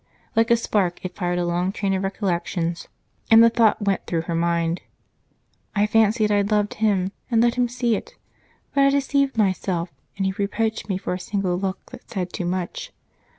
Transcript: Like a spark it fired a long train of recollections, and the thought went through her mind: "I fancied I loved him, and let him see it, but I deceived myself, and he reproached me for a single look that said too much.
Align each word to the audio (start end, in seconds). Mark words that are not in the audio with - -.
Like 0.35 0.49
a 0.49 0.57
spark 0.57 1.05
it 1.05 1.15
fired 1.15 1.37
a 1.37 1.45
long 1.45 1.71
train 1.71 1.93
of 1.93 2.01
recollections, 2.01 2.87
and 3.29 3.43
the 3.43 3.51
thought 3.51 3.83
went 3.83 4.07
through 4.07 4.23
her 4.23 4.33
mind: 4.33 4.81
"I 5.75 5.85
fancied 5.85 6.31
I 6.31 6.41
loved 6.41 6.73
him, 6.73 7.11
and 7.29 7.39
let 7.39 7.53
him 7.53 7.69
see 7.69 7.95
it, 7.95 8.15
but 8.73 8.81
I 8.83 8.89
deceived 8.89 9.37
myself, 9.37 9.91
and 10.17 10.25
he 10.25 10.31
reproached 10.39 10.89
me 10.89 10.97
for 10.97 11.13
a 11.13 11.19
single 11.19 11.55
look 11.55 11.91
that 11.91 12.09
said 12.09 12.33
too 12.33 12.45
much. 12.45 12.91